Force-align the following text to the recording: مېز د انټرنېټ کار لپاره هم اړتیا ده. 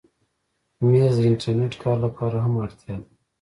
مېز 0.89 1.13
د 1.17 1.21
انټرنېټ 1.31 1.73
کار 1.83 1.97
لپاره 2.05 2.37
هم 2.45 2.53
اړتیا 2.63 2.95
ده. 3.01 3.07